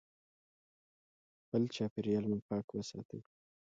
[1.43, 3.21] خپل چاپیریال مو پاک وساتئ.